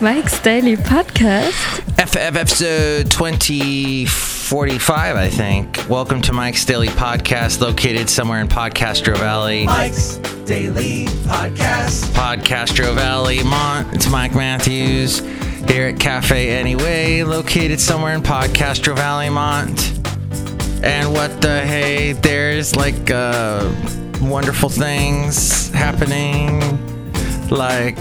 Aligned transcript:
Mike's 0.00 0.40
Daily 0.40 0.74
Podcast. 0.74 1.52
FF 1.96 2.16
episode 2.16 3.08
2045, 3.08 5.16
I 5.16 5.28
think. 5.28 5.88
Welcome 5.88 6.20
to 6.22 6.32
Mike's 6.32 6.64
Daily 6.64 6.88
Podcast, 6.88 7.60
located 7.60 8.10
somewhere 8.10 8.40
in 8.40 8.48
Podcastro 8.48 9.16
Valley. 9.16 9.66
Mike's 9.66 10.16
Daily 10.44 11.04
Podcast. 11.26 12.06
Podcastro 12.14 12.96
Valley, 12.96 13.44
Mont. 13.44 13.94
It's 13.94 14.10
Mike 14.10 14.34
Matthews 14.34 15.20
here 15.68 15.86
at 15.86 16.00
Cafe 16.00 16.50
Anyway, 16.50 17.22
located 17.22 17.80
somewhere 17.80 18.14
in 18.14 18.22
Podcastro 18.22 18.96
Valley, 18.96 19.30
Mont. 19.30 19.92
And 20.82 21.12
what 21.12 21.40
the 21.40 21.60
hey, 21.64 22.10
there's 22.12 22.74
like 22.74 23.08
uh, 23.10 23.72
wonderful 24.20 24.68
things 24.68 25.70
happening, 25.70 26.60
like 27.50 27.96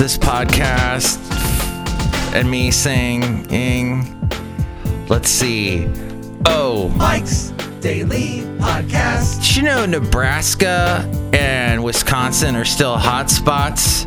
this 0.00 0.16
podcast 0.16 1.18
and 2.34 2.50
me 2.50 2.70
singing. 2.70 4.30
Let's 5.10 5.28
see. 5.28 5.90
Oh, 6.46 6.88
Mike's 6.96 7.50
Daily 7.82 8.40
Podcast. 8.56 9.42
did 9.42 9.56
you 9.56 9.62
know 9.62 9.84
Nebraska 9.84 11.06
and 11.34 11.84
Wisconsin 11.84 12.56
are 12.56 12.64
still 12.64 12.96
hot 12.96 13.28
spots 13.28 14.06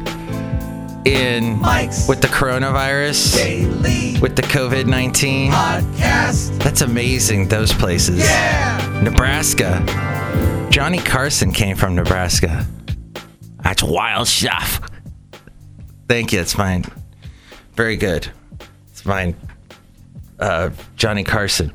in 1.06 1.60
Mike's 1.60 2.08
with 2.08 2.22
the 2.22 2.28
coronavirus, 2.30 3.36
Daily 3.36 4.20
with 4.20 4.36
the 4.36 4.42
COVID 4.42 4.88
19? 4.88 5.52
Podcast. 5.52 6.58
That's 6.64 6.82
amazing, 6.82 7.50
those 7.50 7.72
places. 7.72 8.18
Yeah. 8.18 9.00
Nebraska. 9.04 9.86
Johnny 10.72 10.98
Carson 10.98 11.52
came 11.52 11.78
from 11.78 11.94
Nebraska. 11.94 12.66
That's 13.64 13.84
wild 13.84 14.28
stuff. 14.28 14.82
Thank 16.08 16.34
you. 16.34 16.42
It's 16.42 16.58
mine. 16.58 16.86
Very 17.76 17.96
good. 17.96 18.30
It's 18.92 19.06
mine. 19.06 19.36
Uh, 20.40 20.72
Johnny 20.96 21.24
Carson. 21.24 21.72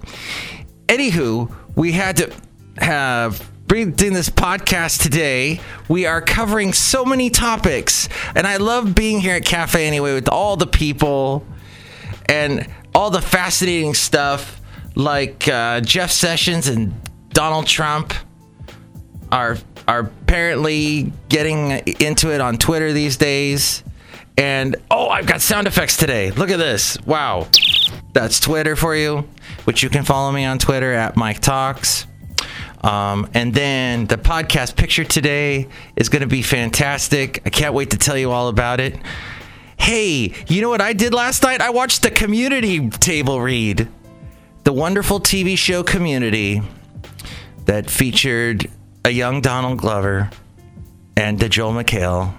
Anywho, 0.86 1.52
we 1.74 1.92
had 1.92 2.16
to 2.18 2.32
have 2.78 3.50
doing 3.68 4.14
this 4.14 4.30
podcast 4.30 5.02
today. 5.02 5.60
We 5.88 6.06
are 6.06 6.22
covering 6.22 6.72
so 6.72 7.04
many 7.04 7.28
topics, 7.30 8.08
and 8.34 8.46
I 8.46 8.56
love 8.56 8.94
being 8.94 9.20
here 9.20 9.34
at 9.34 9.44
Cafe 9.44 9.86
anyway 9.86 10.14
with 10.14 10.28
all 10.28 10.56
the 10.56 10.66
people 10.66 11.46
and 12.26 12.66
all 12.94 13.10
the 13.10 13.20
fascinating 13.20 13.94
stuff 13.94 14.60
like 14.94 15.46
uh, 15.48 15.80
Jeff 15.82 16.10
Sessions 16.10 16.66
and 16.66 16.94
Donald 17.30 17.66
Trump 17.66 18.14
are 19.30 19.58
are 19.86 20.00
apparently 20.00 21.12
getting 21.28 21.70
into 22.00 22.32
it 22.32 22.40
on 22.40 22.58
Twitter 22.58 22.92
these 22.92 23.16
days. 23.16 23.82
And 24.38 24.76
oh, 24.88 25.08
I've 25.08 25.26
got 25.26 25.40
sound 25.40 25.66
effects 25.66 25.96
today. 25.96 26.30
Look 26.30 26.50
at 26.50 26.58
this. 26.58 26.96
Wow. 27.04 27.48
That's 28.12 28.38
Twitter 28.38 28.76
for 28.76 28.94
you, 28.94 29.28
which 29.64 29.82
you 29.82 29.90
can 29.90 30.04
follow 30.04 30.30
me 30.30 30.44
on 30.44 30.60
Twitter 30.60 30.92
at 30.92 31.16
Mike 31.16 31.40
Talks. 31.40 32.06
Um, 32.82 33.28
and 33.34 33.52
then 33.52 34.06
the 34.06 34.16
podcast 34.16 34.76
picture 34.76 35.02
today 35.02 35.66
is 35.96 36.08
going 36.08 36.22
to 36.22 36.28
be 36.28 36.42
fantastic. 36.42 37.42
I 37.44 37.50
can't 37.50 37.74
wait 37.74 37.90
to 37.90 37.98
tell 37.98 38.16
you 38.16 38.30
all 38.30 38.46
about 38.46 38.78
it. 38.78 38.96
Hey, 39.76 40.32
you 40.46 40.62
know 40.62 40.68
what 40.68 40.80
I 40.80 40.92
did 40.92 41.12
last 41.12 41.42
night? 41.42 41.60
I 41.60 41.70
watched 41.70 42.02
the 42.02 42.10
community 42.10 42.88
table 42.90 43.40
read. 43.40 43.88
The 44.62 44.72
wonderful 44.72 45.18
TV 45.18 45.58
show 45.58 45.82
Community 45.82 46.62
that 47.64 47.90
featured 47.90 48.70
a 49.04 49.10
young 49.10 49.40
Donald 49.40 49.78
Glover 49.78 50.30
and 51.16 51.50
Joel 51.50 51.72
McHale. 51.72 52.34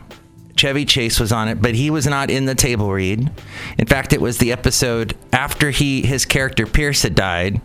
Chevy 0.59 0.83
Chase 0.83 1.21
was 1.21 1.31
on 1.31 1.47
it, 1.47 1.61
but 1.61 1.73
he 1.73 1.89
was 1.89 2.05
not 2.05 2.29
in 2.29 2.43
the 2.43 2.53
table 2.53 2.91
read. 2.91 3.31
In 3.77 3.85
fact, 3.85 4.11
it 4.11 4.19
was 4.19 4.39
the 4.39 4.51
episode 4.51 5.15
after 5.31 5.69
he 5.71 6.01
his 6.01 6.25
character 6.25 6.65
Pierce 6.65 7.03
had 7.03 7.15
died, 7.15 7.61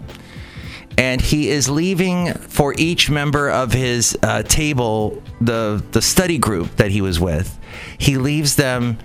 and 0.97 1.21
he 1.21 1.49
is 1.49 1.69
leaving 1.69 2.33
for 2.35 2.73
each 2.79 3.11
member 3.11 3.51
of 3.51 3.73
his 3.73 4.17
uh, 4.23 4.45
table 4.45 5.21
the 5.41 5.83
the 5.91 6.01
study 6.01 6.39
group 6.39 6.77
that 6.77 6.93
he 6.93 7.01
was 7.01 7.19
with. 7.19 7.59
He 7.99 8.17
leaves 8.17 8.55
them, 8.55 8.99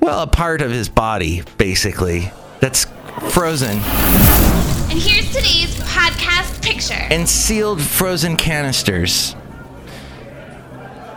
well, 0.00 0.20
a 0.22 0.26
part 0.26 0.60
of 0.60 0.70
his 0.70 0.90
body 0.90 1.42
basically 1.56 2.30
that's 2.60 2.84
frozen 3.30 3.78
And 4.90 4.98
here's 4.98 5.28
today's 5.34 5.74
podcast 5.80 6.62
picture. 6.62 7.06
in 7.10 7.26
sealed 7.26 7.80
frozen 7.80 8.36
canisters. 8.36 9.34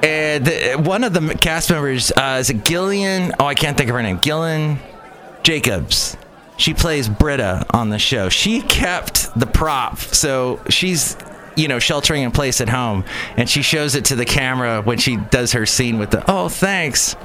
And 0.03 0.46
the, 0.46 0.74
one 0.75 1.03
of 1.03 1.14
the 1.14 1.36
cast 1.40 1.69
members 1.69 2.12
uh, 2.12 2.38
is 2.40 2.53
Gillian. 2.66 3.34
Oh, 3.40 3.46
I 3.46 3.56
can't 3.56 3.78
think 3.78 3.90
of 3.90 3.96
her 3.96 4.03
name. 4.03 4.19
Gillian 4.19 4.80
Jacobs. 5.44 6.18
She 6.58 6.74
plays 6.74 7.08
Britta 7.08 7.66
on 7.74 7.90
the 7.90 7.97
show. 7.97 8.30
She 8.30 8.62
kept 8.62 9.34
the 9.40 9.47
prop, 9.47 9.97
so 9.97 10.62
she's 10.69 11.18
you 11.56 11.68
know 11.68 11.80
sheltering 11.80 12.24
in 12.24 12.31
place 12.31 12.62
at 12.62 12.69
home, 12.69 13.06
and 13.38 13.50
she 13.50 13.62
shows 13.62 13.96
it 13.96 14.06
to 14.06 14.16
the 14.16 14.25
camera 14.25 14.81
when 14.81 14.97
she 14.97 15.16
does 15.16 15.53
her 15.53 15.66
scene 15.66 15.97
with 15.97 16.12
the. 16.12 16.24
Oh, 16.30 16.50
thanks. 16.50 17.16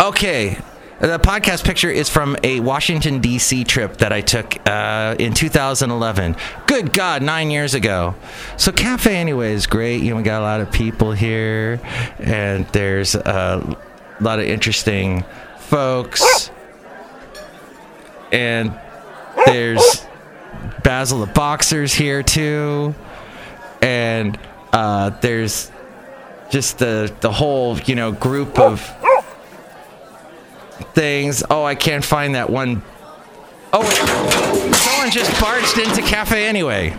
Okay. 0.00 0.58
The 1.02 1.18
podcast 1.18 1.64
picture 1.64 1.90
is 1.90 2.08
from 2.08 2.36
a 2.44 2.60
Washington, 2.60 3.18
D.C. 3.18 3.64
trip 3.64 3.96
that 3.96 4.12
I 4.12 4.20
took 4.20 4.54
uh, 4.68 5.16
in 5.18 5.34
2011. 5.34 6.36
Good 6.68 6.92
God, 6.92 7.22
nine 7.22 7.50
years 7.50 7.74
ago. 7.74 8.14
So, 8.56 8.70
Cafe 8.70 9.12
Anyway 9.12 9.52
is 9.52 9.66
great. 9.66 10.00
You 10.00 10.10
know, 10.10 10.18
we 10.18 10.22
got 10.22 10.40
a 10.40 10.44
lot 10.44 10.60
of 10.60 10.70
people 10.70 11.10
here, 11.10 11.80
and 12.20 12.68
there's 12.68 13.16
a 13.16 13.76
lot 14.20 14.38
of 14.38 14.44
interesting 14.44 15.24
folks. 15.58 16.52
And 18.30 18.72
there's 19.44 20.06
Basil 20.84 21.18
the 21.18 21.32
Boxer's 21.32 21.92
here, 21.92 22.22
too. 22.22 22.94
And 23.82 24.38
uh, 24.72 25.10
there's 25.20 25.72
just 26.50 26.78
the, 26.78 27.12
the 27.18 27.32
whole, 27.32 27.76
you 27.80 27.96
know, 27.96 28.12
group 28.12 28.56
of 28.60 28.88
things. 30.82 31.42
Oh, 31.48 31.64
I 31.64 31.74
can't 31.74 32.04
find 32.04 32.34
that 32.34 32.50
one. 32.50 32.82
Oh, 33.72 33.80
wait. 33.80 34.74
someone 34.74 35.10
just 35.10 35.40
barged 35.40 35.78
into 35.78 36.02
cafe 36.02 36.46
anyway. 36.46 36.96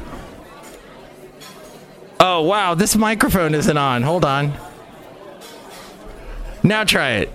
Oh, 2.19 2.41
wow, 2.41 2.73
this 2.73 2.95
microphone 2.95 3.53
isn't 3.53 3.77
on. 3.77 4.01
Hold 4.01 4.25
on. 4.25 4.53
Now 6.63 6.83
try 6.83 7.11
it. 7.15 7.31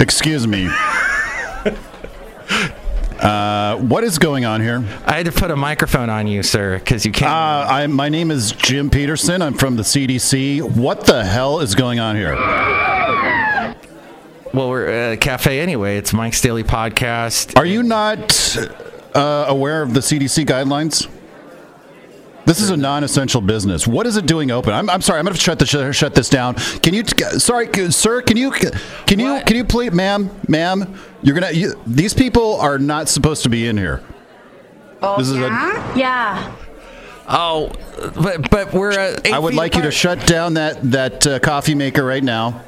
Excuse 0.00 0.46
me. 0.46 0.70
Uh, 3.14 3.76
what 3.76 4.04
is 4.04 4.18
going 4.18 4.44
on 4.44 4.60
here? 4.60 4.84
I 5.06 5.12
had 5.12 5.26
to 5.26 5.32
put 5.32 5.50
a 5.50 5.56
microphone 5.56 6.10
on 6.10 6.26
you, 6.26 6.42
sir, 6.42 6.78
because 6.78 7.06
you 7.06 7.12
can't. 7.12 7.30
Uh, 7.30 7.66
I, 7.72 7.86
my 7.86 8.10
name 8.10 8.30
is 8.30 8.52
Jim 8.52 8.90
Peterson. 8.90 9.40
I'm 9.40 9.54
from 9.54 9.76
the 9.76 9.82
CDC. 9.82 10.60
What 10.76 11.06
the 11.06 11.24
hell 11.24 11.60
is 11.60 11.74
going 11.74 12.00
on 12.00 12.16
here? 12.16 12.34
Well, 14.54 14.70
we're 14.70 14.86
at 14.86 15.12
a 15.12 15.16
cafe 15.16 15.60
anyway. 15.60 15.96
It's 15.96 16.12
Mike's 16.12 16.40
Daily 16.40 16.62
Podcast. 16.62 17.58
Are 17.58 17.66
you 17.66 17.82
not 17.82 18.56
uh, 19.14 19.46
aware 19.48 19.82
of 19.82 19.94
the 19.94 20.00
CDC 20.00 20.46
guidelines? 20.46 21.08
This 22.46 22.60
is 22.60 22.70
a 22.70 22.76
non-essential 22.76 23.40
business. 23.40 23.86
What 23.86 24.06
is 24.06 24.16
it 24.16 24.26
doing 24.26 24.50
open? 24.50 24.72
I'm, 24.72 24.88
I'm 24.90 25.00
sorry. 25.00 25.18
I'm 25.18 25.24
going 25.24 25.34
to 25.34 25.40
shut 25.40 25.58
this 25.58 25.96
shut 25.96 26.14
this 26.14 26.28
down. 26.28 26.54
Can 26.54 26.94
you, 26.94 27.02
sorry, 27.38 27.68
sir? 27.90 28.22
Can 28.22 28.36
you, 28.36 28.52
can 28.52 29.18
you, 29.18 29.32
What? 29.32 29.46
can 29.46 29.56
you 29.56 29.64
please, 29.64 29.92
ma'am, 29.92 30.30
ma'am? 30.46 30.98
You're 31.22 31.34
gonna. 31.34 31.52
You, 31.52 31.80
these 31.86 32.12
people 32.12 32.60
are 32.60 32.78
not 32.78 33.08
supposed 33.08 33.44
to 33.44 33.48
be 33.48 33.66
in 33.66 33.78
here. 33.78 34.02
This 35.16 35.30
is 35.30 35.36
a, 35.36 35.92
Yeah. 35.96 36.54
Oh, 37.26 37.72
but 38.14 38.50
but 38.50 38.74
we're. 38.74 38.92
Uh, 38.92 39.18
I 39.32 39.38
would 39.38 39.52
feet 39.52 39.56
like 39.56 39.74
you 39.74 39.82
to 39.82 39.90
shut 39.90 40.26
down 40.26 40.54
that 40.54 40.90
that 40.92 41.26
uh, 41.26 41.38
coffee 41.38 41.74
maker 41.74 42.04
right 42.04 42.22
now. 42.22 42.62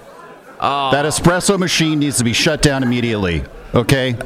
Oh. 0.60 0.90
That 0.90 1.04
espresso 1.04 1.58
machine 1.58 1.98
needs 1.98 2.18
to 2.18 2.24
be 2.24 2.32
shut 2.32 2.62
down 2.62 2.82
immediately. 2.82 3.44
Okay. 3.74 4.16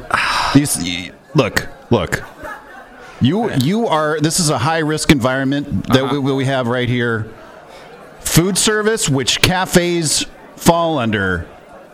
These 0.53 1.11
look, 1.35 1.67
look. 1.89 2.23
You 3.19 3.51
you 3.53 3.87
are. 3.87 4.19
This 4.19 4.39
is 4.39 4.49
a 4.49 4.57
high 4.57 4.79
risk 4.79 5.11
environment 5.11 5.87
that 5.87 6.03
uh-huh. 6.03 6.21
we, 6.21 6.33
we 6.33 6.45
have 6.45 6.67
right 6.67 6.89
here. 6.89 7.31
Food 8.21 8.57
service, 8.57 9.09
which 9.09 9.41
cafes 9.41 10.25
fall 10.55 10.97
under, 10.97 11.47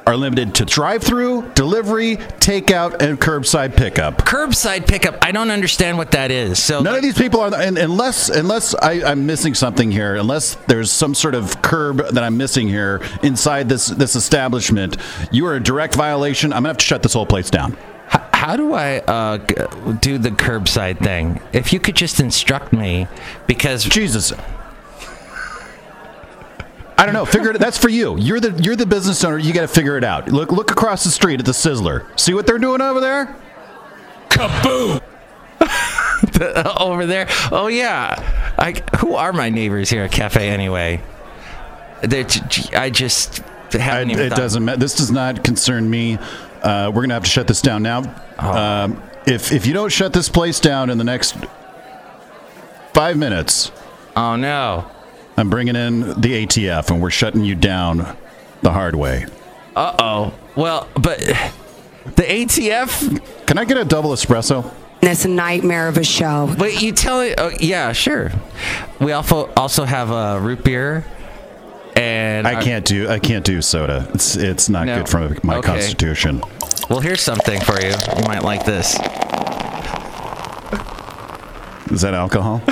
are 0.07 0.15
limited 0.15 0.55
to 0.55 0.65
drive-through, 0.65 1.51
delivery, 1.53 2.15
takeout, 2.15 3.01
and 3.01 3.19
curbside 3.19 3.75
pickup. 3.75 4.19
curbside 4.19 4.87
pickup. 4.87 5.17
I 5.21 5.33
don't 5.33 5.51
understand 5.51 5.97
what 5.97 6.11
that 6.11 6.31
is. 6.31 6.63
So 6.63 6.81
None 6.81 6.95
of 6.95 7.01
these 7.01 7.17
people 7.17 7.41
are, 7.41 7.53
and 7.53 7.77
unless 7.77 8.29
unless 8.29 8.73
I, 8.73 9.03
I'm 9.03 9.25
missing 9.25 9.53
something 9.53 9.91
here, 9.91 10.15
unless 10.15 10.55
there's 10.67 10.91
some 10.91 11.13
sort 11.13 11.35
of 11.35 11.61
curb 11.61 11.97
that 11.97 12.23
I'm 12.23 12.37
missing 12.37 12.67
here 12.69 13.01
inside 13.21 13.67
this 13.69 13.87
this 13.87 14.15
establishment, 14.15 14.97
you 15.31 15.45
are 15.45 15.55
a 15.55 15.59
direct 15.61 15.93
violation. 15.93 16.53
I'm 16.53 16.59
gonna 16.59 16.69
have 16.69 16.77
to 16.77 16.85
shut 16.85 17.03
this 17.03 17.13
whole 17.13 17.25
place 17.25 17.49
down. 17.49 17.77
How 18.07 18.55
do 18.55 18.73
I 18.73 18.99
uh, 18.99 19.37
do 19.99 20.17
the 20.17 20.29
curbside 20.29 20.99
thing? 20.99 21.41
If 21.51 21.73
you 21.73 21.79
could 21.81 21.95
just 21.97 22.21
instruct 22.21 22.71
me, 22.71 23.07
because 23.45 23.83
Jesus, 23.83 24.31
I 26.97 27.05
don't 27.05 27.13
know. 27.13 27.25
Figure 27.25 27.51
it. 27.51 27.59
That's 27.59 27.77
for 27.77 27.89
you. 27.89 28.17
You're 28.17 28.39
the 28.39 28.51
you're 28.61 28.75
the 28.75 28.85
business 28.85 29.23
owner. 29.23 29.37
You 29.37 29.53
got 29.53 29.61
to 29.61 29.67
figure 29.67 29.97
it 29.97 30.03
out. 30.03 30.29
Look 30.29 30.51
look 30.51 30.71
across 30.71 31.03
the 31.03 31.11
street 31.11 31.39
at 31.39 31.45
the 31.45 31.51
Sizzler. 31.51 32.05
See 32.19 32.33
what 32.33 32.47
they're 32.47 32.57
doing 32.57 32.81
over 32.81 32.99
there? 32.99 33.35
Kaboom! 34.29 35.01
Over 36.79 37.05
there. 37.07 37.27
Oh 37.51 37.67
yeah. 37.67 38.53
I, 38.59 38.73
who 38.99 39.15
are 39.15 39.33
my 39.33 39.49
neighbors 39.49 39.89
here 39.89 40.03
at 40.03 40.11
Cafe 40.11 40.47
anyway? 40.47 41.01
They're, 42.01 42.27
I 42.75 42.89
just 42.91 43.39
haven't 43.71 44.11
even 44.11 44.25
it 44.25 44.29
thought- 44.29 44.37
doesn't 44.37 44.63
matter. 44.63 44.77
This 44.79 44.95
does 44.95 45.11
not 45.11 45.43
concern 45.43 45.89
me. 45.89 46.17
Uh, 46.61 46.91
we're 46.93 47.01
gonna 47.01 47.15
have 47.15 47.23
to 47.23 47.29
shut 47.29 47.47
this 47.47 47.61
down 47.61 47.81
now. 47.83 48.03
Oh. 48.39 48.51
Um, 48.57 49.01
if 49.25 49.51
if 49.51 49.65
you 49.65 49.73
don't 49.73 49.91
shut 49.91 50.13
this 50.13 50.29
place 50.29 50.59
down 50.59 50.89
in 50.91 50.97
the 50.99 51.03
next 51.03 51.35
five 52.93 53.17
minutes, 53.17 53.71
Oh 54.15 54.35
no. 54.35 54.89
I'm 55.37 55.49
bringing 55.49 55.75
in 55.75 55.99
the 56.01 56.45
ATF 56.45 56.89
and 56.89 57.01
we're 57.01 57.11
shutting 57.11 57.43
you 57.43 57.55
down 57.55 58.17
the 58.63 58.71
hard 58.71 58.95
way. 58.95 59.25
Uh 59.75 59.95
oh. 59.99 60.33
Well, 60.55 60.87
but 60.95 61.19
the 61.19 62.23
ATF. 62.23 63.45
Can 63.45 63.57
I 63.59 63.65
get 63.65 63.77
a 63.77 63.85
double 63.85 64.09
espresso? 64.11 64.73
It's 65.01 65.25
a 65.25 65.29
nightmare 65.29 65.87
of 65.87 65.97
a 65.97 66.03
show. 66.03 66.53
Wait, 66.57 66.81
you 66.81 66.91
tell 66.91 67.21
it? 67.21 67.35
Oh, 67.37 67.51
yeah, 67.59 67.91
sure. 67.91 68.31
We 68.99 69.11
also 69.11 69.51
also 69.55 69.85
have 69.85 70.09
a 70.09 70.39
root 70.39 70.63
beer, 70.63 71.05
and 71.95 72.47
I 72.47 72.61
can't 72.63 72.83
do 72.83 73.07
I 73.07 73.19
can't 73.19 73.45
do 73.45 73.61
soda. 73.61 74.09
It's 74.15 74.35
it's 74.35 74.69
not 74.69 74.87
No. 74.87 74.97
good 74.97 75.07
for 75.09 75.35
my 75.43 75.57
Okay. 75.57 75.67
constitution. 75.67 76.41
Well, 76.89 76.99
here's 76.99 77.21
something 77.21 77.61
for 77.61 77.79
you. 77.79 77.89
You 77.91 78.23
might 78.25 78.43
like 78.43 78.65
this. 78.65 78.95
Is 81.91 82.01
that 82.01 82.13
alcohol? 82.15 82.61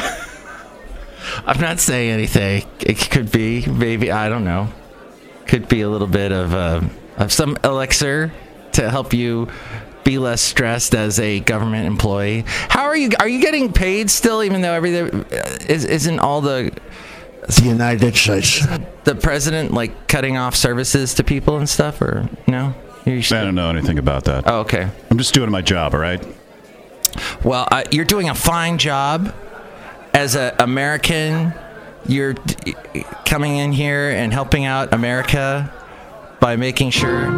I'm 1.46 1.62
not 1.62 1.80
saying 1.80 2.12
anything. 2.12 2.66
It 2.80 3.10
could 3.12 3.32
be, 3.32 3.66
maybe 3.68 4.12
I 4.12 4.30
don't 4.30 4.44
know. 4.44 4.70
Could 5.46 5.68
be 5.70 5.82
a 5.82 5.90
little 5.90 6.08
bit 6.08 6.32
of 6.32 6.54
uh, 6.54 6.82
of 7.18 7.32
some 7.32 7.56
elixir 7.64 8.34
to 8.74 8.90
help 8.90 9.14
you 9.14 9.48
be 10.04 10.18
less 10.18 10.42
stressed 10.42 10.96
as 10.96 11.20
a 11.20 11.40
government 11.42 11.86
employee. 11.86 12.46
How 12.48 12.86
are 12.86 12.98
you? 12.98 13.12
Are 13.20 13.28
you 13.28 13.40
getting 13.42 13.72
paid 13.72 14.10
still, 14.10 14.44
even 14.44 14.62
though 14.62 14.74
everything 14.74 15.24
uh, 15.26 15.58
is, 15.68 15.86
isn't 15.86 16.20
all 16.20 16.42
the 16.42 16.72
The 17.48 17.64
United 17.64 18.16
States. 18.16 18.66
the 19.04 19.14
president 19.14 19.72
like 19.72 20.08
cutting 20.08 20.38
off 20.38 20.56
services 20.56 21.14
to 21.16 21.24
people 21.24 21.58
and 21.58 21.70
stuff, 21.70 22.02
or 22.02 22.28
no? 22.48 22.74
You 23.06 23.20
I 23.20 23.44
don't 23.44 23.54
know 23.54 23.70
anything 23.70 24.00
about 24.00 24.24
that. 24.24 24.46
Oh, 24.48 24.62
okay. 24.62 24.90
I'm 25.12 25.18
just 25.20 25.36
doing 25.36 25.52
my 25.52 25.62
job, 25.62 25.94
all 25.94 26.00
right? 26.00 26.26
Well, 27.44 27.68
uh, 27.72 27.84
you're 27.92 28.04
doing 28.04 28.30
a 28.30 28.36
fine 28.36 28.80
job 28.80 29.32
as 30.16 30.36
an 30.36 30.56
American. 30.60 31.54
You're 32.08 32.34
d- 32.34 32.76
coming 33.26 33.58
in 33.58 33.72
here 33.72 34.12
and 34.12 34.32
helping 34.32 34.66
out 34.66 34.94
America 34.94 35.72
by 36.40 36.56
making 36.56 36.92
sure 36.92 37.32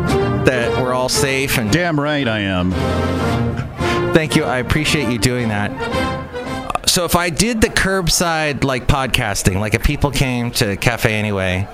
that 0.43 0.81
we're 0.81 0.93
all 0.93 1.09
safe. 1.09 1.57
And 1.57 1.71
Damn 1.71 1.99
right 1.99 2.27
I 2.27 2.39
am. 2.39 2.71
thank 4.13 4.35
you. 4.35 4.43
I 4.43 4.57
appreciate 4.57 5.09
you 5.09 5.17
doing 5.17 5.47
that. 5.49 5.71
So 6.85 7.05
if 7.05 7.15
I 7.15 7.29
did 7.29 7.61
the 7.61 7.69
curbside 7.69 8.63
like 8.63 8.87
podcasting, 8.87 9.59
like 9.59 9.73
if 9.73 9.83
people 9.83 10.11
came 10.11 10.51
to 10.51 10.75
Cafe 10.75 11.13
Anyway, 11.13 11.67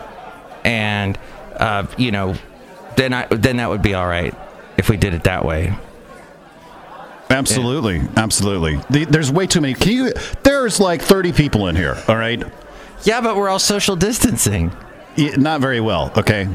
and 0.64 1.18
uh, 1.56 1.88
you 1.98 2.12
know, 2.12 2.36
then 2.98 3.14
I 3.14 3.26
then 3.28 3.58
that 3.58 3.70
would 3.70 3.82
be 3.82 3.94
all 3.94 4.08
right 4.08 4.36
if 4.78 4.90
we 4.90 4.98
did 4.98 5.14
it 5.14 5.24
that 5.24 5.46
way. 5.46 5.74
Absolutely, 7.34 8.02
absolutely. 8.16 8.80
The, 8.90 9.06
there's 9.06 9.32
way 9.32 9.48
too 9.48 9.62
many. 9.62 9.74
Can 9.74 9.92
you? 9.92 10.14
There's 10.44 10.80
like 10.80 11.02
30 11.02 11.34
people 11.34 11.68
in 11.68 11.76
here. 11.76 11.98
All 12.08 12.16
right, 12.16 12.44
Yeah, 13.04 13.22
but 13.22 13.36
we're 13.36 13.50
all 13.50 13.60
social 13.60 13.96
distancing. 13.96 14.72
Y- 15.18 15.34
not 15.38 15.60
very 15.62 15.80
well. 15.82 16.12
Okay, 16.16 16.48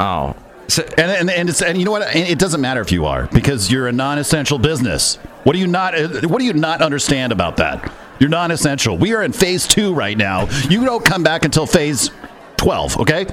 Oh, 0.00 0.34
so 0.68 0.82
and 0.96 1.10
and 1.10 1.30
and, 1.30 1.48
it's, 1.48 1.62
and 1.62 1.78
you 1.78 1.84
know 1.84 1.90
what? 1.92 2.14
It 2.16 2.38
doesn't 2.38 2.60
matter 2.60 2.80
if 2.80 2.90
you 2.90 3.06
are 3.06 3.26
because 3.32 3.70
you're 3.70 3.86
a 3.88 3.92
non-essential 3.92 4.58
business. 4.58 5.16
What 5.44 5.52
do 5.52 5.58
you 5.58 5.66
not? 5.66 5.94
What 6.24 6.38
do 6.38 6.44
you 6.44 6.52
not 6.54 6.82
understand 6.82 7.32
about 7.32 7.56
that? 7.58 7.92
You're 8.18 8.30
non-essential. 8.30 8.96
We 8.96 9.14
are 9.14 9.22
in 9.22 9.32
phase 9.32 9.66
two 9.66 9.92
right 9.94 10.16
now. 10.16 10.48
You 10.70 10.84
don't 10.84 11.04
come 11.04 11.22
back 11.22 11.44
until 11.44 11.66
phase 11.66 12.10
12. 12.56 13.00
Okay. 13.00 13.26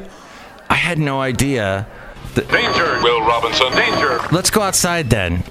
I 0.70 0.74
had 0.76 0.98
no 0.98 1.22
idea. 1.22 1.86
Danger, 2.34 3.00
Will 3.04 3.22
Robinson. 3.22 3.72
Danger. 3.74 4.20
Let's 4.32 4.50
go 4.50 4.62
outside 4.62 5.10
then. 5.10 5.44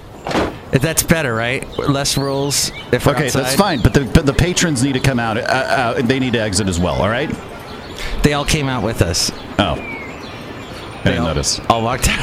If 0.71 0.81
That's 0.83 1.01
better, 1.03 1.33
right? 1.33 1.65
Less 1.79 2.15
rules. 2.17 2.71
If 2.91 3.05
we're 3.05 3.13
Okay, 3.13 3.25
outside. 3.25 3.43
that's 3.43 3.55
fine. 3.55 3.81
But 3.81 3.93
the 3.95 4.05
but 4.05 4.25
the 4.27 4.33
patrons 4.33 4.83
need 4.83 4.93
to 4.93 4.99
come 4.99 5.19
out. 5.19 5.37
Uh, 5.37 5.41
uh, 5.41 6.01
they 6.03 6.19
need 6.19 6.33
to 6.33 6.39
exit 6.41 6.67
as 6.67 6.79
well. 6.79 7.01
All 7.01 7.09
right. 7.09 7.29
They 8.23 8.33
all 8.33 8.45
came 8.45 8.67
out 8.67 8.83
with 8.83 9.01
us. 9.01 9.31
Oh, 9.57 9.73
I 9.73 11.01
didn't 11.03 11.19
all, 11.19 11.25
notice. 11.27 11.59
All 11.69 11.81
walked 11.83 12.07
out 12.07 12.19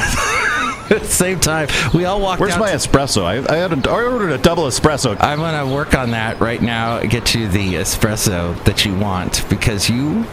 at 0.91 1.01
the 1.01 1.05
same 1.09 1.39
time. 1.41 1.67
We 1.93 2.05
all 2.05 2.21
walked 2.21 2.35
out. 2.35 2.39
Where's 2.39 2.53
out. 2.53 2.59
my 2.61 2.71
espresso? 2.71 3.23
I, 3.23 3.53
I, 3.53 3.57
had 3.57 3.73
a, 3.85 3.89
I 3.89 4.03
ordered 4.03 4.31
a 4.31 4.37
double 4.37 4.63
espresso. 4.63 5.17
I'm 5.19 5.39
gonna 5.39 5.71
work 5.71 5.93
on 5.93 6.11
that 6.11 6.39
right 6.39 6.61
now. 6.61 7.01
Get 7.01 7.35
you 7.35 7.49
the 7.49 7.73
espresso 7.75 8.63
that 8.63 8.85
you 8.85 8.97
want 8.97 9.47
because 9.49 9.89
you 9.89 10.25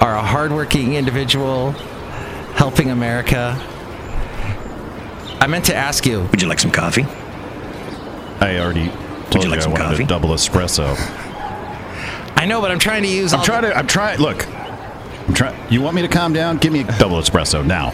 are 0.00 0.14
a 0.14 0.22
hardworking 0.22 0.94
individual 0.94 1.70
helping 2.52 2.90
America. 2.90 3.56
I 5.40 5.46
meant 5.48 5.64
to 5.66 5.74
ask 5.74 6.04
you. 6.04 6.22
Would 6.22 6.42
you 6.42 6.48
like 6.48 6.58
some 6.60 6.70
coffee? 6.70 7.06
I 8.40 8.58
already 8.58 8.88
told 9.30 9.44
you 9.44 9.50
you, 9.50 9.56
like 9.56 9.62
I 9.64 9.68
wanted 9.68 9.84
coffee? 9.84 10.02
a 10.04 10.06
double 10.06 10.30
espresso. 10.30 10.94
I 12.38 12.44
know, 12.46 12.60
but 12.60 12.70
I'm 12.70 12.78
trying 12.78 13.02
to 13.02 13.08
use. 13.08 13.32
I'm 13.32 13.40
all 13.40 13.44
trying 13.46 13.62
to. 13.62 13.76
I'm 13.76 13.86
trying. 13.86 14.18
Look, 14.18 14.46
I'm 14.48 15.34
trying. 15.34 15.72
You 15.72 15.80
want 15.82 15.96
me 15.96 16.02
to 16.02 16.08
calm 16.08 16.32
down? 16.32 16.58
Give 16.58 16.72
me 16.72 16.80
a 16.80 16.98
double 16.98 17.18
espresso 17.20 17.64
now. 17.64 17.90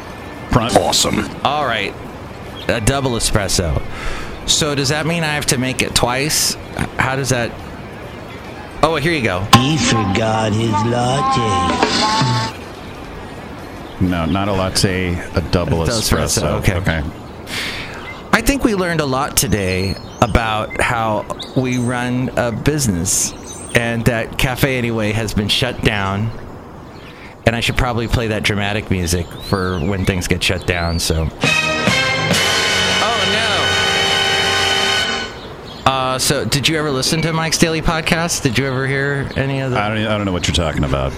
Front. 0.50 0.76
Awesome. 0.76 1.20
All 1.44 1.64
right, 1.64 1.94
a 2.68 2.80
double 2.80 3.12
espresso. 3.12 3.80
So 4.48 4.74
does 4.74 4.88
that 4.88 5.06
mean 5.06 5.22
I 5.22 5.34
have 5.34 5.46
to 5.46 5.58
make 5.58 5.80
it 5.82 5.94
twice? 5.94 6.54
How 6.98 7.14
does 7.16 7.28
that? 7.30 7.52
Oh, 8.84 8.96
here 8.96 9.12
you 9.12 9.22
go. 9.22 9.40
He 9.54 9.78
forgot 9.78 10.52
his 10.52 10.72
latte. 10.72 12.58
No, 14.00 14.26
not 14.26 14.48
a 14.48 14.52
latte. 14.52 15.14
A 15.14 15.40
double 15.40 15.82
A 15.82 15.86
double 15.86 15.86
espresso, 15.86 16.42
espresso. 16.42 16.58
okay. 16.58 16.74
Okay. 16.78 17.02
I 18.32 18.40
think 18.40 18.64
we 18.64 18.74
learned 18.74 19.00
a 19.00 19.06
lot 19.06 19.36
today 19.36 19.91
about 20.22 20.80
how 20.80 21.26
we 21.56 21.78
run 21.78 22.30
a 22.36 22.52
business 22.52 23.32
and 23.74 24.04
that 24.04 24.38
Cafe 24.38 24.78
Anyway 24.78 25.12
has 25.12 25.34
been 25.34 25.48
shut 25.48 25.82
down. 25.82 26.30
And 27.44 27.56
I 27.56 27.61
should 27.61 27.76
probably 27.76 28.06
play 28.06 28.28
that 28.28 28.44
dramatic 28.44 28.88
music 28.90 29.26
for 29.26 29.80
when 29.80 30.04
things 30.04 30.28
get 30.28 30.42
shut 30.42 30.64
down. 30.64 31.00
So. 31.00 31.28
Oh 33.04 33.18
no. 35.85 35.90
Uh, 35.92 36.18
so, 36.20 36.44
did 36.44 36.68
you 36.68 36.78
ever 36.78 36.92
listen 36.92 37.20
to 37.23 37.32
Mike's 37.32 37.58
Daily 37.58 37.82
Podcast? 37.82 38.42
Did 38.42 38.56
you 38.56 38.66
ever 38.66 38.87
hear 38.87 39.28
any 39.35 39.61
of 39.61 39.73
that? 39.73 39.80
I 39.80 39.88
don't. 39.88 40.06
I 40.06 40.16
don't 40.16 40.25
know 40.25 40.32
what 40.32 40.47
you're 40.47 40.54
talking 40.54 40.85
about. 40.85 41.12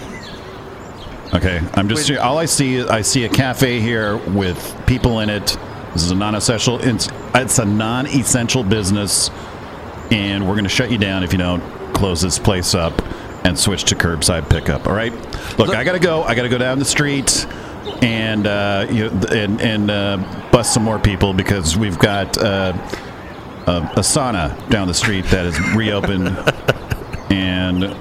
Okay, 1.35 1.61
I'm 1.75 1.91
just. 1.91 2.09
Wait. 2.09 2.19
all 2.19 2.39
I 2.39 2.47
see. 2.47 2.83
I 2.83 3.03
see 3.03 3.25
a 3.25 3.29
cafe 3.29 3.81
here 3.81 4.17
with 4.17 4.75
people 4.87 5.21
in 5.21 5.29
it. 5.29 5.59
This 5.93 6.05
is 6.05 6.11
a 6.11 6.15
non-essential. 6.15 6.81
It's, 7.35 7.45
it's 7.45 7.59
a 7.59 7.65
non-essential 7.65 8.63
business, 8.65 9.31
and 10.11 10.47
we're 10.47 10.55
going 10.55 10.65
to 10.65 10.71
shut 10.71 10.91
you 10.91 10.99
down 10.99 11.23
if 11.25 11.33
you 11.33 11.39
don't 11.39 11.63
close 11.95 12.21
this 12.21 12.39
place 12.39 12.75
up 12.75 13.01
and 13.45 13.59
switch 13.59 13.85
to 13.85 13.95
curbside 13.95 14.49
pickup. 14.49 14.87
All 14.87 14.95
right. 14.95 15.13
Look, 15.13 15.69
Look- 15.69 15.77
I 15.77 15.85
got 15.85 15.93
to 15.93 15.99
go. 15.99 16.23
I 16.23 16.35
got 16.35 16.43
to 16.43 16.49
go 16.49 16.59
down 16.59 16.79
the 16.79 16.85
street 16.85 17.47
and 18.03 18.47
uh, 18.47 18.87
you 18.91 19.11
know, 19.11 19.27
and 19.31 19.61
and 19.61 19.91
uh, 19.91 20.49
bust 20.51 20.73
some 20.73 20.83
more 20.83 20.99
people 20.99 21.33
because 21.33 21.77
we've 21.77 21.99
got 21.99 22.37
uh, 22.39 22.73
a, 23.67 23.77
a 23.97 24.01
sauna 24.01 24.69
down 24.71 24.89
the 24.89 24.95
street 24.95 25.25
that 25.27 25.47
is 25.47 25.59
reopened, 25.75 26.29
and 27.31 27.95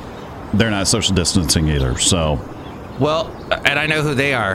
they're 0.54 0.72
not 0.72 0.88
social 0.88 1.16
distancing 1.16 1.68
either. 1.70 1.98
So. 1.98 2.40
Well, 3.00 3.28
and 3.66 3.80
I 3.80 3.88
know 3.88 4.04
who 4.04 4.14
they 4.14 4.36
are. 4.36 4.54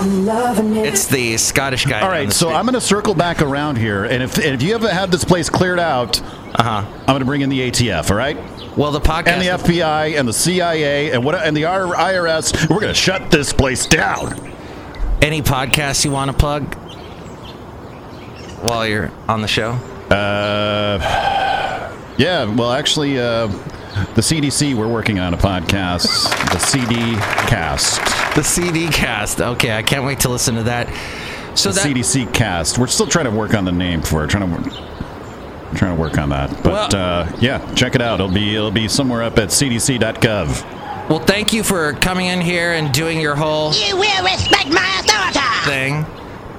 It's 0.00 1.06
the 1.06 1.36
Scottish 1.38 1.84
guy. 1.84 1.96
All 1.96 2.02
down 2.02 2.10
right, 2.10 2.28
the 2.28 2.32
so 2.34 2.46
street. 2.46 2.56
I'm 2.56 2.64
going 2.66 2.74
to 2.74 2.80
circle 2.80 3.14
back 3.14 3.42
around 3.42 3.78
here, 3.78 4.04
and 4.04 4.22
if 4.22 4.36
and 4.36 4.54
if 4.54 4.62
you 4.62 4.72
haven't 4.72 4.92
had 4.92 5.10
this 5.10 5.24
place 5.24 5.50
cleared 5.50 5.80
out, 5.80 6.20
Uh-huh. 6.20 6.84
I'm 7.00 7.06
going 7.06 7.18
to 7.20 7.24
bring 7.24 7.40
in 7.40 7.48
the 7.50 7.60
ATF. 7.70 8.10
All 8.10 8.16
right, 8.16 8.36
Well, 8.76 8.92
the 8.92 9.00
podcast. 9.00 9.28
and 9.28 9.42
the 9.42 9.46
FBI 9.48 10.18
and 10.18 10.28
the 10.28 10.32
CIA 10.32 11.10
and 11.10 11.24
what 11.24 11.34
and 11.34 11.56
the 11.56 11.62
IRS. 11.62 12.68
We're 12.70 12.80
going 12.80 12.94
to 12.94 13.00
shut 13.00 13.30
this 13.30 13.52
place 13.52 13.86
down. 13.86 14.38
Any 15.20 15.42
podcasts 15.42 16.04
you 16.04 16.12
want 16.12 16.30
to 16.30 16.36
plug 16.36 16.74
while 18.62 18.86
you're 18.86 19.10
on 19.28 19.42
the 19.42 19.48
show? 19.48 19.72
Uh, 20.10 21.92
yeah. 22.18 22.44
Well, 22.44 22.70
actually, 22.72 23.18
uh, 23.18 23.48
the 24.14 24.22
CDC. 24.22 24.74
We're 24.76 24.86
working 24.86 25.18
on 25.18 25.34
a 25.34 25.36
podcast, 25.36 26.06
the 26.52 26.58
CD 26.60 26.94
Cast, 27.48 28.00
The 28.38 28.44
CD 28.44 28.86
cast. 28.86 29.40
Okay, 29.40 29.76
I 29.76 29.82
can't 29.82 30.04
wait 30.04 30.20
to 30.20 30.28
listen 30.28 30.54
to 30.54 30.62
that. 30.62 30.86
So 31.58 31.70
the 31.70 31.74
that 31.80 31.86
CDC 31.88 32.32
Cast. 32.32 32.78
We're 32.78 32.86
still 32.86 33.08
trying 33.08 33.24
to 33.24 33.32
work 33.32 33.52
on 33.52 33.64
the 33.64 33.72
name 33.72 34.00
for 34.00 34.22
it. 34.22 34.30
Trying 34.30 34.48
to. 34.62 34.70
Trying 35.74 35.96
to 35.96 36.00
work 36.00 36.16
on 36.18 36.28
that, 36.28 36.50
but 36.62 36.94
Well- 36.94 36.96
uh, 36.96 37.32
yeah, 37.40 37.58
check 37.74 37.96
it 37.96 38.00
out. 38.00 38.20
It'll 38.20 38.32
be 38.32 38.54
it'll 38.54 38.70
be 38.70 38.86
somewhere 38.86 39.24
up 39.24 39.38
at 39.38 39.48
cdc.gov. 39.48 41.08
Well, 41.10 41.18
thank 41.18 41.52
you 41.52 41.64
for 41.64 41.94
coming 41.94 42.26
in 42.26 42.40
here 42.40 42.74
and 42.74 42.92
doing 42.92 43.20
your 43.20 43.34
whole 43.34 43.74
You 43.74 43.96
will 43.96 44.22
respect 44.24 44.68
my 44.68 45.00
authority. 45.00 45.40
thing. 45.64 46.06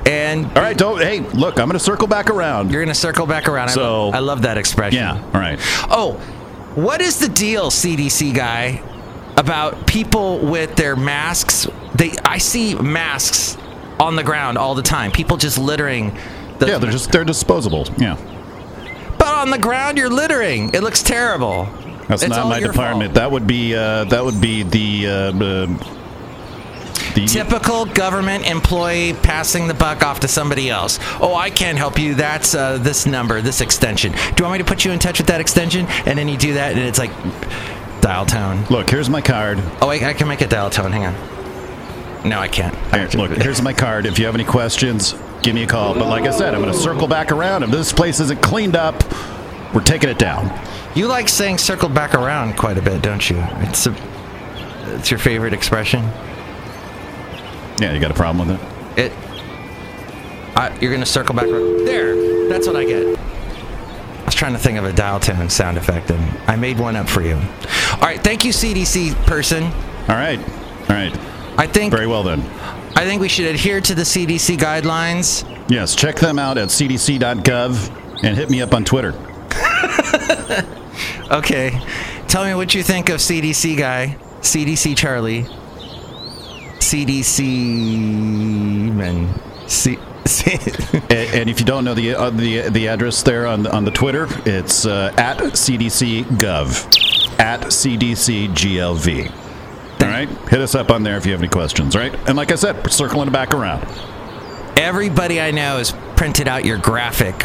And 0.05 0.45
All 0.47 0.61
right, 0.61 0.77
don't. 0.77 1.01
Hey, 1.01 1.21
look, 1.21 1.59
I'm 1.61 1.67
going 1.69 1.79
to 1.79 1.83
circle 1.83 2.07
back 2.07 2.29
around. 2.29 2.71
you're 2.71 2.81
going 2.83 2.93
to 2.93 2.99
circle 2.99 3.25
back 3.25 3.47
around. 3.47 3.69
I, 3.69 3.71
So- 3.71 4.09
lo- 4.09 4.11
I 4.13 4.19
love 4.19 4.41
that 4.41 4.57
expression. 4.57 4.99
Yeah. 4.99 5.13
All 5.33 5.39
right. 5.39 5.57
Oh, 5.89 6.15
what 6.75 6.99
is 6.99 7.19
the 7.19 7.29
deal, 7.29 7.71
CDC 7.71 8.35
guy, 8.35 8.81
about 9.39 9.87
people 9.87 10.39
with 10.39 10.75
their 10.75 10.95
masks? 10.95 11.67
They, 11.95 12.11
I 12.23 12.37
see 12.37 12.75
masks 12.75 13.57
on 13.99 14.15
the 14.15 14.23
ground 14.23 14.57
all 14.57 14.75
the 14.75 14.83
time. 14.83 15.11
People 15.11 15.37
just 15.37 15.57
littering. 15.57 16.15
The, 16.59 16.67
Yeah, 16.67 16.77
they're 16.77 16.91
just 16.91 17.11
they're 17.11 17.25
disposable. 17.25 17.87
Yeah. 17.97 18.17
But 19.17 19.27
on 19.27 19.49
the 19.49 19.57
ground, 19.57 19.97
you're 19.97 20.09
littering. 20.09 20.73
It 20.73 20.81
looks 20.83 21.01
terrible. 21.01 21.65
That's 22.07 22.23
It's 22.23 22.29
not 22.35 22.47
my 22.47 22.59
department. 22.59 23.09
fault. 23.09 23.15
That 23.15 23.31
would 23.31 23.47
be 23.47 23.75
uh, 23.75 24.05
that 24.05 24.23
would 24.23 24.39
be 24.41 24.63
the 24.63 25.07
uh, 25.07 25.11
uh, 25.11 25.95
the 27.15 27.25
Typical 27.25 27.85
government 27.85 28.45
employee 28.49 29.13
passing 29.13 29.67
the 29.67 29.73
buck 29.73 30.03
off 30.03 30.19
to 30.21 30.27
somebody 30.27 30.69
else. 30.69 30.99
Oh, 31.19 31.33
I 31.33 31.49
can't 31.49 31.77
help 31.77 31.97
you. 31.97 32.13
That's 32.13 32.53
uh, 32.53 32.77
this 32.77 33.05
number, 33.05 33.41
this 33.41 33.61
extension. 33.61 34.11
Do 34.11 34.17
you 34.37 34.43
want 34.43 34.53
me 34.53 34.57
to 34.59 34.63
put 34.65 34.85
you 34.85 34.91
in 34.91 34.99
touch 34.99 35.17
with 35.19 35.27
that 35.27 35.41
extension? 35.41 35.85
And 36.05 36.17
then 36.19 36.27
you 36.27 36.37
do 36.37 36.53
that, 36.53 36.71
and 36.73 36.81
it's 36.81 36.99
like 36.99 37.11
dial 38.01 38.25
tone. 38.25 38.65
Look, 38.69 38.89
here's 38.89 39.09
my 39.09 39.21
card. 39.21 39.59
Oh, 39.81 39.89
I, 39.89 40.09
I 40.09 40.13
can 40.13 40.27
make 40.27 40.41
a 40.41 40.47
dial 40.47 40.69
tone. 40.69 40.91
Hang 40.91 41.05
on. 41.05 42.29
No, 42.29 42.39
I 42.39 42.47
can't. 42.47 42.75
Here, 42.93 43.07
look, 43.19 43.31
here's 43.31 43.61
my 43.61 43.73
card. 43.73 44.05
If 44.05 44.19
you 44.19 44.25
have 44.25 44.35
any 44.35 44.43
questions, 44.43 45.15
give 45.41 45.55
me 45.55 45.63
a 45.63 45.67
call. 45.67 45.93
But 45.93 46.07
like 46.07 46.25
I 46.25 46.31
said, 46.31 46.53
I'm 46.53 46.61
going 46.61 46.73
to 46.73 46.77
circle 46.79 47.07
back 47.07 47.31
around. 47.31 47.63
If 47.63 47.71
this 47.71 47.93
place 47.93 48.19
isn't 48.19 48.41
cleaned 48.41 48.75
up, 48.75 49.03
we're 49.73 49.83
taking 49.83 50.09
it 50.09 50.19
down. 50.19 50.51
You 50.95 51.07
like 51.07 51.29
saying 51.29 51.59
"circle 51.59 51.87
back 51.87 52.15
around" 52.15 52.57
quite 52.57 52.77
a 52.77 52.81
bit, 52.81 53.01
don't 53.01 53.29
you? 53.29 53.37
It's 53.59 53.85
a, 53.85 53.95
it's 54.95 55.11
your 55.11 55.19
favorite 55.19 55.53
expression. 55.53 56.01
Yeah, 57.79 57.93
you 57.93 57.99
got 57.99 58.11
a 58.11 58.15
problem 58.15 58.47
with 58.47 58.59
it? 58.97 59.05
It. 59.05 59.11
I, 60.55 60.77
you're 60.81 60.91
gonna 60.91 61.05
circle 61.05 61.35
back. 61.35 61.45
around. 61.45 61.85
There. 61.85 62.49
That's 62.49 62.67
what 62.67 62.75
I 62.75 62.85
get. 62.85 63.17
I 63.17 64.25
was 64.25 64.35
trying 64.35 64.53
to 64.53 64.59
think 64.59 64.77
of 64.77 64.83
a 64.83 64.91
dial 64.91 65.19
tone 65.19 65.49
sound 65.49 65.77
effect, 65.77 66.09
and 66.09 66.37
I 66.49 66.55
made 66.55 66.79
one 66.79 66.95
up 66.95 67.07
for 67.07 67.21
you. 67.21 67.39
All 68.01 68.07
right, 68.07 68.21
thank 68.23 68.45
you, 68.45 68.51
CDC 68.51 69.13
person. 69.25 69.63
All 69.63 70.15
right. 70.15 70.39
All 70.39 70.95
right. 70.95 71.13
I 71.57 71.67
think 71.67 71.91
Very 71.93 72.07
well 72.07 72.23
then. 72.23 72.39
I 72.95 73.05
think 73.05 73.21
we 73.21 73.29
should 73.29 73.45
adhere 73.45 73.81
to 73.81 73.93
the 73.93 74.01
CDC 74.03 74.57
guidelines. 74.57 75.43
Yes, 75.69 75.95
check 75.95 76.15
them 76.15 76.39
out 76.39 76.57
at 76.57 76.69
cdc.gov 76.69 78.23
and 78.23 78.35
hit 78.35 78.49
me 78.49 78.61
up 78.61 78.73
on 78.73 78.85
Twitter. 78.85 79.13
Okay, 81.31 81.79
tell 82.27 82.43
me 82.43 82.55
what 82.55 82.73
you 82.73 82.81
think 82.81 83.09
of 83.09 83.19
CDC 83.19 83.77
guy, 83.77 84.17
CDC 84.41 84.97
Charlie, 84.97 85.43
CDC 86.79 88.91
man, 88.93 89.39
C. 89.67 89.95
And, 89.95 91.03
and 91.11 91.49
if 91.49 91.59
you 91.59 91.65
don't 91.67 91.85
know 91.85 91.93
the 91.93 92.15
uh, 92.15 92.31
the 92.31 92.69
the 92.69 92.87
address 92.87 93.21
there 93.21 93.45
on 93.45 93.61
the, 93.63 93.71
on 93.71 93.85
the 93.85 93.91
Twitter, 93.91 94.27
it's 94.45 94.87
uh, 94.87 95.13
at 95.17 95.37
cdc.gov, 95.37 96.98
at 97.39 97.61
cdcglv. 97.61 99.31
All 100.01 100.07
right, 100.07 100.29
hit 100.49 100.61
us 100.61 100.75
up 100.75 100.91
on 100.91 101.03
there 101.03 101.17
if 101.17 101.25
you 101.25 101.31
have 101.31 101.41
any 101.41 101.49
questions. 101.49 101.95
right? 101.95 102.13
and 102.27 102.37
like 102.37 102.51
I 102.51 102.55
said, 102.55 102.77
we're 102.77 102.89
circling 102.89 103.31
back 103.31 103.53
around. 103.53 103.83
Everybody 104.77 105.41
I 105.41 105.51
know 105.51 105.77
has 105.77 105.91
printed 106.15 106.47
out 106.47 106.63
your 106.65 106.77
graphic 106.77 107.35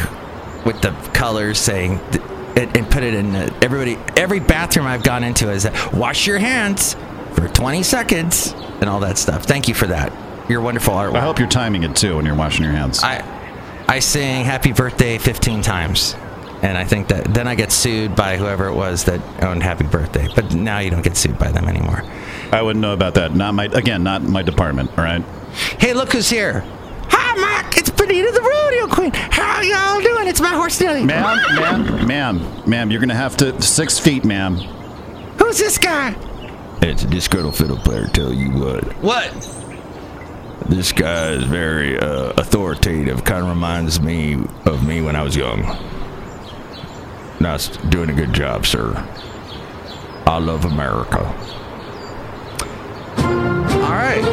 with 0.64 0.80
the 0.82 0.90
colors 1.12 1.58
saying, 1.58 2.00
th- 2.10 2.22
and, 2.56 2.90
put 2.90 3.02
it 3.02 3.14
in. 3.14 3.32
The, 3.32 3.54
everybody, 3.62 3.98
every 4.16 4.40
bathroom 4.40 4.86
I've 4.86 5.02
gone 5.02 5.24
into 5.24 5.50
is 5.50 5.64
that 5.64 5.92
wash 5.92 6.26
your 6.26 6.38
hands 6.38 6.94
for 7.34 7.48
20 7.48 7.82
seconds 7.82 8.52
and 8.80 8.88
all 8.88 9.00
that 9.00 9.18
stuff. 9.18 9.44
Thank 9.44 9.68
you 9.68 9.74
for 9.74 9.88
that. 9.88 10.12
Your 10.48 10.60
wonderful 10.60 10.94
artwork. 10.94 11.16
I 11.16 11.20
hope 11.20 11.38
you're 11.38 11.48
timing 11.48 11.82
it 11.82 11.96
too 11.96 12.16
when 12.16 12.26
you're 12.26 12.36
washing 12.36 12.64
your 12.64 12.72
hands. 12.72 13.02
I, 13.02 13.24
I 13.88 13.98
sing 13.98 14.44
happy 14.44 14.72
birthday 14.72 15.18
15 15.18 15.62
times. 15.62 16.14
And 16.64 16.78
I 16.78 16.84
think 16.84 17.08
that 17.08 17.24
then 17.34 17.46
I 17.46 17.54
get 17.54 17.70
sued 17.70 18.16
by 18.16 18.38
whoever 18.38 18.66
it 18.68 18.74
was 18.74 19.04
that 19.04 19.20
owned 19.44 19.62
Happy 19.62 19.84
Birthday. 19.84 20.26
But 20.34 20.54
now 20.54 20.78
you 20.78 20.90
don't 20.90 21.02
get 21.04 21.14
sued 21.16 21.38
by 21.38 21.52
them 21.52 21.66
anymore. 21.68 22.02
I 22.52 22.62
wouldn't 22.62 22.80
know 22.80 22.94
about 22.94 23.14
that. 23.14 23.34
Not 23.34 23.52
my 23.54 23.66
again, 23.66 24.02
not 24.02 24.22
my 24.22 24.40
department. 24.42 24.90
All 24.96 25.04
right. 25.04 25.22
Hey, 25.78 25.92
look 25.92 26.12
who's 26.12 26.30
here. 26.30 26.64
Hi, 27.10 27.38
Mark. 27.38 27.76
It's 27.76 27.90
Benita 27.90 28.30
the 28.32 28.40
Rodeo 28.40 28.86
Queen. 28.88 29.12
How 29.12 29.60
y'all 29.60 30.00
doing? 30.00 30.26
It's 30.26 30.40
my 30.40 30.54
horse 30.54 30.80
Nelly. 30.80 31.04
Ma'am, 31.04 31.36
ma'am, 31.60 32.06
ma'am, 32.06 32.62
ma'am, 32.66 32.90
you're 32.90 33.00
gonna 33.00 33.14
have 33.14 33.36
to 33.38 33.60
six 33.60 33.98
feet, 33.98 34.24
ma'am. 34.24 34.56
Who's 35.38 35.58
this 35.58 35.76
guy? 35.76 36.16
It's 36.80 37.02
a 37.02 37.06
disgruntled 37.06 37.56
fiddle 37.56 37.76
player. 37.78 38.06
Tell 38.06 38.32
you 38.32 38.50
what, 38.50 38.84
What? 39.02 39.30
this 40.70 40.92
guy 40.92 41.28
is 41.32 41.44
very 41.44 41.98
uh, 41.98 42.32
authoritative. 42.38 43.22
Kind 43.24 43.42
of 43.42 43.48
reminds 43.50 44.00
me 44.00 44.38
of 44.64 44.86
me 44.86 45.02
when 45.02 45.14
I 45.14 45.22
was 45.22 45.36
young. 45.36 45.62
Nice, 47.44 47.68
doing 47.68 48.08
a 48.08 48.14
good 48.14 48.32
job, 48.32 48.64
sir. 48.64 48.94
I 50.26 50.38
love 50.38 50.64
America. 50.64 51.18
All 53.18 53.90
right. 53.92 54.24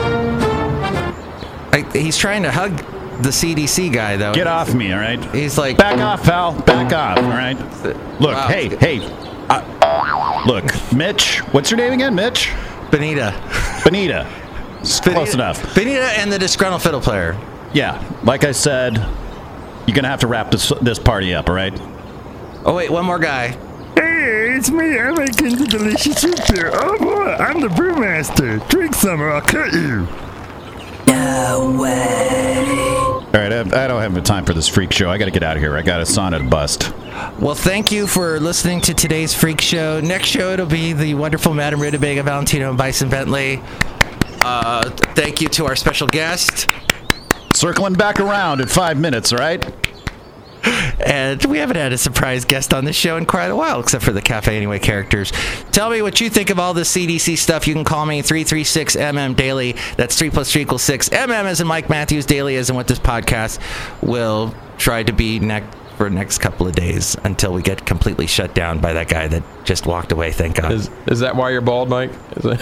I, 1.74 1.86
he's 1.92 2.18
trying 2.18 2.44
to 2.44 2.52
hug 2.52 2.78
the 3.22 3.30
CDC 3.30 3.92
guy, 3.92 4.16
though. 4.16 4.34
Get 4.34 4.48
off 4.48 4.74
me, 4.74 4.94
all 4.94 5.00
right? 5.02 5.22
He's 5.36 5.58
like, 5.58 5.76
Back 5.78 6.00
off, 6.00 6.24
pal. 6.24 6.58
Back 6.62 6.94
off, 6.94 7.18
all 7.18 7.24
right? 7.32 7.60
Look, 8.22 8.34
Wow. 8.34 8.48
hey, 8.48 8.70
hey. 8.78 9.00
Uh, 9.50 10.44
look, 10.48 10.64
Mitch. 10.94 11.40
What's 11.54 11.70
your 11.70 11.80
name 11.80 11.92
again, 11.92 12.16
Mitch? 12.16 12.50
Benita. 12.92 13.34
Benita. 13.84 14.26
It's 14.80 15.02
Close 15.02 15.16
Benita- 15.16 15.34
enough. 15.34 15.76
Benita 15.76 16.06
and 16.18 16.32
the 16.32 16.40
disgruntled 16.40 16.82
fiddle 16.82 17.02
player. 17.02 17.38
Yeah, 17.74 18.02
like 18.24 18.46
I 18.46 18.54
said, 18.54 18.96
you're 19.86 19.96
gonna 19.96 20.08
have 20.08 20.22
to 20.22 20.28
wrap 20.28 20.50
this 20.50 20.72
this 20.82 20.98
party 20.98 21.34
up, 21.36 21.50
all 21.50 21.56
right? 21.56 21.78
Oh, 22.64 22.76
wait, 22.76 22.92
one 22.92 23.06
more 23.06 23.20
guy. 23.20 23.58
Hey, 23.96 24.56
it's 24.56 24.70
me. 24.70 25.00
I'm 25.00 25.16
making 25.16 25.58
the 25.58 25.66
delicious 25.66 26.18
soup 26.18 26.40
here. 26.56 26.70
Oh 26.74 26.98
boy, 26.98 27.34
I'm 27.34 27.60
the 27.60 27.68
brewmaster. 27.68 28.68
Drink 28.70 28.94
some 28.94 29.22
or 29.22 29.32
I'll 29.32 29.42
cut 29.42 29.74
you. 29.74 30.08
No 31.08 31.78
way. 31.82 32.92
All 32.98 33.32
right, 33.34 33.52
I, 33.52 33.60
I 33.62 33.88
don't 33.88 34.02
have 34.02 34.14
the 34.14 34.22
time 34.22 34.46
for 34.46 34.54
this 34.54 34.68
freak 34.68 34.94
show. 34.94 35.10
I 35.10 35.18
got 35.18 35.26
to 35.26 35.32
get 35.32 35.44
out 35.44 35.58
of 35.58 35.64
here. 35.64 35.76
I 35.76 35.82
got 35.82 36.02
a 36.02 36.04
sauna 36.04 36.38
to 36.38 36.44
bust. 36.48 36.94
Well, 37.40 37.56
thank 37.56 37.92
you 37.92 38.06
for 38.06 38.40
listening 38.40 38.82
to 38.82 38.94
today's 38.94 39.34
Freak 39.34 39.60
Show. 39.60 40.00
Next 40.00 40.28
show, 40.28 40.52
it'll 40.52 40.66
be 40.66 40.94
the 40.94 41.16
wonderful 41.16 41.54
Madame 41.54 41.82
Rutabaga, 41.82 42.24
Valentino, 42.24 42.70
and 42.70 42.78
Bison 42.78 43.10
Bentley. 43.10 43.62
Uh, 44.44 44.90
thank 45.16 45.42
you 45.42 45.48
to 45.50 45.66
our 45.66 45.76
special 45.76 46.08
guest. 46.08 46.70
Circling 47.54 47.94
back 47.94 48.20
around 48.20 48.62
in 48.62 48.68
five 48.68 48.98
minutes, 48.98 49.34
all 49.34 49.40
right? 49.40 49.81
And 50.64 51.44
we 51.46 51.58
haven't 51.58 51.78
had 51.78 51.94
a 51.94 51.98
surprise 51.98 52.46
guest 52.46 52.74
on 52.74 52.86
this 52.86 52.96
show 52.96 53.18
in 53.18 53.26
quite 53.26 53.48
a 53.48 53.56
while, 53.56 53.80
except 53.80 54.04
for 54.04 54.12
the 54.12 54.22
Cafe 54.22 54.56
Anyway 54.56 54.80
characters. 54.80 55.32
Tell 55.72 55.90
me 55.90 56.02
what 56.02 56.22
you 56.22 56.30
think 56.30 56.50
of 56.50 56.60
all 56.60 56.74
this 56.74 56.96
CDC 56.96 57.38
stuff. 57.38 57.68
You 57.68 57.74
can 57.74 57.84
call 57.84 58.06
me 58.06 58.22
336MM 58.22 59.36
Daily. 59.36 59.76
That's 59.98 60.18
3 60.18 60.30
plus 60.30 60.52
3 60.52 60.62
equals 60.62 60.84
6. 60.84 61.10
MM 61.10 61.46
as 61.46 61.60
in 61.62 61.68
Mike 61.68 61.90
Matthews, 61.90 62.26
Daily 62.26 62.56
as 62.58 62.70
in 62.70 62.76
what 62.76 62.88
this 62.88 63.00
podcast 63.00 63.60
will 64.02 64.54
try 64.78 65.04
to 65.04 65.14
be 65.14 65.40
next 65.40 65.78
for 65.98 66.10
next 66.10 66.40
couple 66.40 66.66
of 66.68 66.74
days 66.74 67.16
until 67.24 67.54
we 67.54 67.62
get 67.62 67.86
completely 67.86 68.26
shut 68.26 68.56
down 68.56 68.80
by 68.80 68.94
that 68.94 69.08
guy 69.08 69.28
that 69.28 69.44
just 69.64 69.86
walked 69.86 70.12
away, 70.12 70.32
thank 70.32 70.56
God. 70.56 70.72
Is, 70.72 70.90
is 71.06 71.20
that 71.20 71.36
why 71.36 71.52
you're 71.52 71.62
bald, 71.62 71.90
Mike? 71.90 72.10
Is 72.38 72.46
it- 72.46 72.62